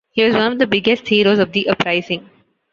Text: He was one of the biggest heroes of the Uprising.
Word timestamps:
He 0.13 0.23
was 0.23 0.33
one 0.33 0.51
of 0.51 0.57
the 0.57 0.65
biggest 0.65 1.07
heroes 1.07 1.37
of 1.37 1.51
the 1.51 1.69
Uprising. 1.69 2.27